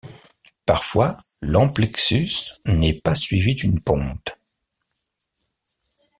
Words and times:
Parfois, 0.65 1.15
l'amplexus 1.43 2.31
n'est 2.65 2.95
pas 2.99 3.13
suivi 3.13 3.53
d'une 3.53 3.79
ponte. 3.83 4.31